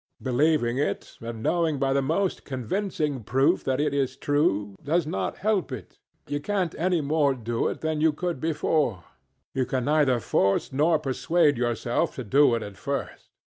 [0.19, 5.37] Believing it, and knowing by the most convincing proof that it is true, does not
[5.37, 9.03] help it: you canŌĆÖt any more DO it than you could before;
[9.53, 13.29] you can neither force nor persuade yourself to do it at first.